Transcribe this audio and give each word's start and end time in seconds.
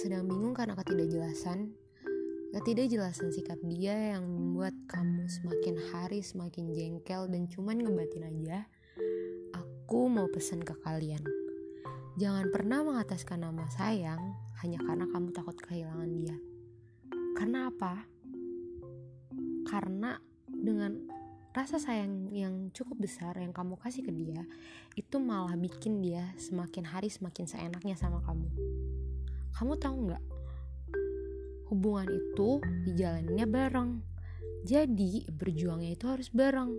sedang 0.00 0.24
bingung 0.24 0.56
karena 0.56 0.72
ketidakjelasan, 0.80 1.76
ketidakjelasan 2.56 3.28
sikap 3.36 3.60
dia 3.68 4.16
yang 4.16 4.24
membuat 4.24 4.72
kamu 4.88 5.28
semakin 5.28 5.76
hari 5.92 6.24
semakin 6.24 6.72
jengkel 6.72 7.28
dan 7.28 7.44
cuman 7.52 7.84
ngebatin 7.84 8.24
aja, 8.24 8.64
aku 9.52 10.08
mau 10.08 10.24
pesan 10.32 10.64
ke 10.64 10.72
kalian. 10.80 11.20
Jangan 12.16 12.48
pernah 12.48 12.80
mengataskan 12.80 13.44
nama 13.44 13.68
sayang 13.68 14.32
hanya 14.64 14.80
karena 14.88 15.04
kamu 15.12 15.36
takut 15.36 15.56
kehilangan 15.60 16.10
dia. 16.16 16.36
Karena 17.36 17.68
apa? 17.68 18.08
Karena 19.68 20.16
dengan 20.48 20.96
rasa 21.50 21.82
sayang 21.82 22.30
yang 22.30 22.70
cukup 22.70 23.02
besar 23.02 23.34
yang 23.34 23.50
kamu 23.50 23.74
kasih 23.82 24.06
ke 24.06 24.12
dia, 24.14 24.46
itu 24.94 25.18
malah 25.18 25.58
bikin 25.58 25.98
dia 25.98 26.30
semakin 26.38 26.86
hari 26.86 27.10
semakin 27.10 27.50
seenaknya 27.50 27.98
sama 27.98 28.22
kamu. 28.22 28.46
Kamu 29.58 29.74
tahu 29.82 29.96
nggak? 30.06 30.24
Hubungan 31.74 32.06
itu 32.06 32.62
dijalannya 32.86 33.46
bareng. 33.50 33.90
Jadi 34.62 35.26
berjuangnya 35.30 35.98
itu 35.98 36.06
harus 36.06 36.30
bareng. 36.30 36.70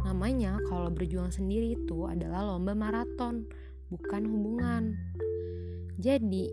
Namanya 0.00 0.56
kalau 0.72 0.88
berjuang 0.88 1.28
sendiri 1.28 1.76
itu 1.76 2.08
adalah 2.08 2.48
lomba 2.48 2.72
maraton, 2.72 3.44
bukan 3.92 4.22
hubungan. 4.24 4.96
Jadi 6.00 6.48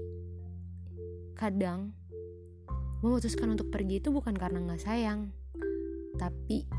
kadang 1.40 1.95
memutuskan 3.01 3.55
untuk 3.55 3.71
pergi 3.71 4.03
itu 4.03 4.13
bukan 4.13 4.35
karena 4.38 4.62
nggak 4.62 4.84
sayang, 4.84 5.34
tapi 6.21 6.70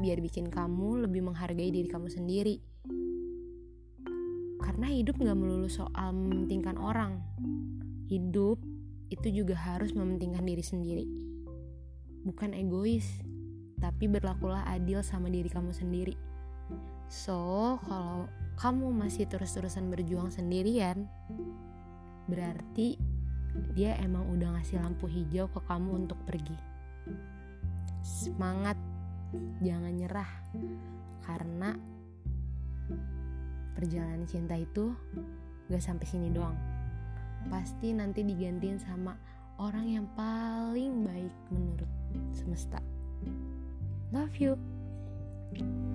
biar 0.00 0.18
bikin 0.18 0.50
kamu 0.50 1.06
lebih 1.08 1.22
menghargai 1.26 1.70
diri 1.70 1.88
kamu 1.88 2.08
sendiri. 2.10 2.58
Karena 4.64 4.90
hidup 4.90 5.20
gak 5.20 5.38
melulu 5.38 5.68
soal 5.68 6.16
mementingkan 6.16 6.80
orang, 6.80 7.20
hidup 8.08 8.58
itu 9.12 9.44
juga 9.44 9.54
harus 9.54 9.92
mementingkan 9.92 10.42
diri 10.42 10.64
sendiri. 10.64 11.06
Bukan 12.24 12.56
egois, 12.56 13.06
tapi 13.78 14.08
berlakulah 14.08 14.64
adil 14.72 15.04
sama 15.04 15.28
diri 15.28 15.52
kamu 15.52 15.76
sendiri. 15.76 16.16
So, 17.12 17.76
kalau 17.84 18.26
kamu 18.56 18.96
masih 18.96 19.28
terus-terusan 19.28 19.92
berjuang 19.92 20.32
sendirian, 20.32 21.04
berarti 22.24 22.96
dia 23.76 23.94
emang 24.00 24.26
udah 24.34 24.58
ngasih 24.58 24.80
lampu 24.80 25.06
hijau 25.06 25.46
ke 25.52 25.60
kamu 25.68 26.06
untuk 26.06 26.18
pergi. 26.24 26.56
Semangat, 28.00 28.80
jangan 29.62 29.92
nyerah, 29.94 30.30
karena 31.24 31.74
perjalanan 33.74 34.24
cinta 34.28 34.54
itu 34.54 34.94
gak 35.66 35.82
sampai 35.82 36.06
sini 36.06 36.30
doang 36.30 36.54
pasti 37.48 37.92
nanti 37.92 38.24
digantiin 38.24 38.80
sama 38.80 39.12
orang 39.60 39.86
yang 39.86 40.06
paling 40.16 41.04
baik 41.04 41.34
menurut 41.52 41.90
semesta. 42.32 42.80
Love 44.10 44.36
you. 44.40 45.93